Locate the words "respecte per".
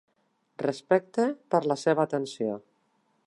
0.63-1.63